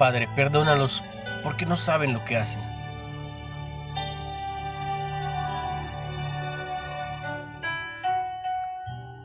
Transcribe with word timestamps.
Padre, 0.00 0.28
perdónalos 0.34 1.04
porque 1.42 1.66
no 1.66 1.76
saben 1.76 2.14
lo 2.14 2.24
que 2.24 2.38
hacen. 2.38 2.62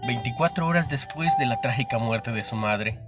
Veinticuatro 0.05 0.67
horas 0.67 0.89
después 0.89 1.37
de 1.37 1.45
la 1.45 1.61
trágica 1.61 1.97
muerte 1.97 2.33
de 2.33 2.43
su 2.43 2.57
madre, 2.57 2.99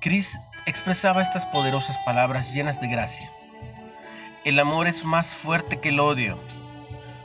Chris 0.00 0.38
expresaba 0.66 1.20
estas 1.20 1.46
poderosas 1.46 1.98
palabras 2.06 2.54
llenas 2.54 2.80
de 2.80 2.86
gracia. 2.86 3.28
El 4.44 4.60
amor 4.60 4.86
es 4.86 5.04
más 5.04 5.34
fuerte 5.34 5.80
que 5.80 5.88
el 5.88 5.98
odio. 5.98 6.38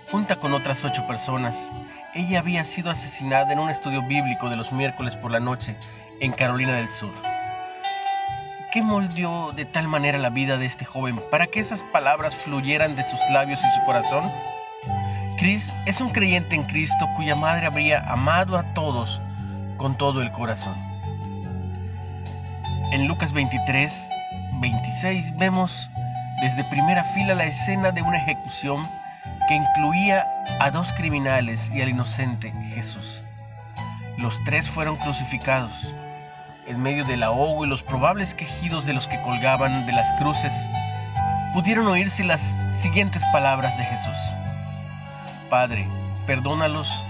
Junta 0.10 0.38
con 0.38 0.56
otras 0.56 0.84
ocho 0.84 1.06
personas, 1.06 1.72
ella 2.16 2.40
había 2.40 2.66
sido 2.66 2.90
asesinada 2.90 3.54
en 3.54 3.60
un 3.60 3.70
estudio 3.70 4.02
bíblico 4.02 4.50
de 4.50 4.56
los 4.56 4.72
miércoles 4.72 5.16
por 5.16 5.30
la 5.30 5.40
noche 5.40 5.78
en 6.22 6.32
Carolina 6.32 6.74
del 6.74 6.90
Sur. 6.90 7.14
¿Qué 8.72 8.84
moldeó 8.84 9.52
de 9.54 9.66
tal 9.66 9.88
manera 9.88 10.20
la 10.20 10.30
vida 10.30 10.58
de 10.58 10.68
este 10.68 10.86
joven 10.86 11.20
para 11.32 11.48
que 11.48 11.60
esas 11.60 11.84
palabras 11.86 12.36
fluyeran 12.36 12.96
de 12.96 13.04
sus 13.04 13.20
labios 13.32 13.64
y 13.64 13.72
su 13.72 13.84
corazón? 13.84 14.32
Chris 15.40 15.74
es 15.88 16.00
un 16.02 16.12
creyente 16.12 16.56
en 16.56 16.64
Cristo 16.66 17.08
cuya 17.16 17.36
madre 17.36 17.66
habría 17.66 18.02
amado 18.02 18.60
a 18.60 18.74
todos 18.76 19.22
con 19.78 19.98
todo 19.98 20.22
el 20.22 20.32
corazón. 20.32 20.76
En 22.92 23.08
Lucas 23.08 23.34
23, 23.34 24.10
26 24.62 25.36
vemos 25.38 25.90
desde 26.44 26.64
primera 26.66 27.04
fila 27.04 27.34
la 27.34 27.46
escena 27.46 27.92
de 27.92 28.04
una 28.04 28.20
ejecución 28.20 28.88
que 29.48 29.56
incluía 29.56 30.28
a 30.60 30.70
dos 30.70 30.94
criminales 30.94 31.72
y 31.74 31.82
al 31.82 31.90
inocente 31.90 32.54
Jesús. 32.76 33.24
Los 34.20 34.44
tres 34.44 34.70
fueron 34.70 34.96
crucificados. 34.96 35.96
En 36.70 36.84
medio 36.84 37.04
del 37.04 37.24
ahogo 37.24 37.66
y 37.66 37.68
los 37.68 37.82
probables 37.82 38.36
quejidos 38.36 38.86
de 38.86 38.94
los 38.94 39.08
que 39.08 39.20
colgaban 39.24 39.88
de 39.88 39.92
las 39.92 40.14
cruces, 40.14 40.70
pudieron 41.52 41.88
oírse 41.88 42.24
las 42.24 42.56
siguientes 42.70 43.24
palabras 43.34 43.76
de 43.80 43.86
Jesús. 43.86 44.16
Padre, 45.50 45.88
perdónalos 46.28 47.04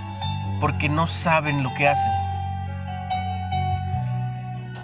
porque 0.62 0.88
no 0.88 1.08
saben 1.08 1.62
lo 1.62 1.74
que 1.74 1.90
hacen. 1.90 2.14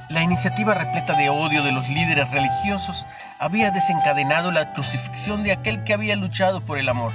La 0.10 0.22
iniciativa 0.22 0.74
repleta 0.74 1.14
de 1.14 1.30
odio 1.30 1.64
de 1.64 1.72
los 1.72 1.88
líderes 1.88 2.30
religiosos 2.32 3.08
había 3.40 3.72
desencadenado 3.72 4.52
la 4.52 4.74
crucifixión 4.74 5.44
de 5.44 5.54
aquel 5.54 5.86
que 5.86 5.94
había 5.94 6.18
luchado 6.18 6.60
por 6.60 6.78
el 6.80 6.90
amor. 6.90 7.14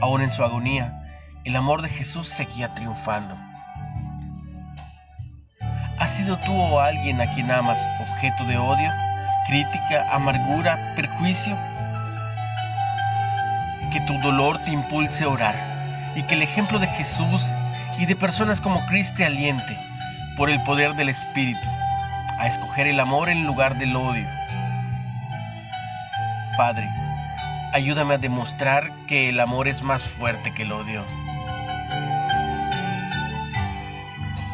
Aún 0.00 0.22
en 0.22 0.30
su 0.30 0.44
agonía, 0.44 1.02
el 1.42 1.56
amor 1.56 1.82
de 1.82 1.88
Jesús 1.88 2.28
seguía 2.28 2.72
triunfando. 2.72 3.36
¿Has 5.98 6.10
sido 6.10 6.36
tú 6.38 6.52
o 6.52 6.78
alguien 6.78 7.20
a 7.22 7.30
quien 7.32 7.50
amas 7.50 7.88
objeto 8.00 8.44
de 8.44 8.58
odio, 8.58 8.92
crítica, 9.46 10.06
amargura, 10.12 10.92
perjuicio? 10.94 11.56
Que 13.90 14.00
tu 14.02 14.18
dolor 14.20 14.58
te 14.58 14.72
impulse 14.72 15.24
a 15.24 15.28
orar 15.28 16.12
y 16.14 16.22
que 16.22 16.34
el 16.34 16.42
ejemplo 16.42 16.78
de 16.78 16.86
Jesús 16.86 17.54
y 17.98 18.04
de 18.04 18.14
personas 18.14 18.60
como 18.60 18.84
Cristo 18.86 19.16
te 19.16 19.24
aliente 19.24 19.78
por 20.36 20.50
el 20.50 20.62
poder 20.64 20.94
del 20.96 21.08
Espíritu 21.08 21.68
a 22.38 22.46
escoger 22.46 22.86
el 22.86 23.00
amor 23.00 23.30
en 23.30 23.46
lugar 23.46 23.78
del 23.78 23.96
odio. 23.96 24.28
Padre, 26.58 26.90
ayúdame 27.72 28.14
a 28.14 28.18
demostrar 28.18 28.92
que 29.06 29.30
el 29.30 29.40
amor 29.40 29.66
es 29.66 29.82
más 29.82 30.06
fuerte 30.06 30.52
que 30.52 30.64
el 30.64 30.72
odio. 30.72 31.04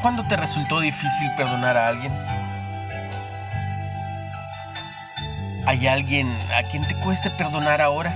¿Cuándo 0.02 0.24
te 0.24 0.36
resultó 0.36 0.80
difícil 0.80 1.30
perdonar 1.36 1.76
a 1.76 1.86
alguien? 1.86 2.12
¿Hay 5.64 5.86
alguien 5.86 6.36
a 6.52 6.64
quien 6.64 6.84
te 6.88 6.96
cueste 6.96 7.30
perdonar 7.30 7.80
ahora? 7.80 8.12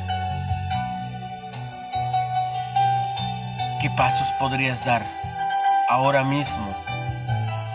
¿Qué 3.81 3.89
pasos 3.91 4.27
podrías 4.41 4.85
dar 4.85 5.07
ahora 5.89 6.25
mismo 6.25 6.75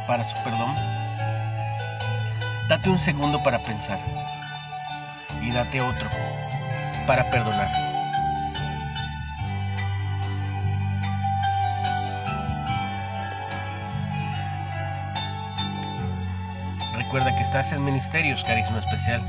para 0.07 0.25
su 0.25 0.35
perdón? 0.43 0.75
Date 2.67 2.89
un 2.89 2.99
segundo 2.99 3.41
para 3.43 3.63
pensar 3.63 3.99
y 5.41 5.51
date 5.51 5.79
otro 5.79 6.09
para 7.07 7.29
perdonar. 7.31 8.00
Recuerda 17.11 17.35
que 17.35 17.43
estás 17.43 17.73
en 17.73 17.83
Ministerios 17.83 18.41
Carisma 18.45 18.79
Especial 18.79 19.21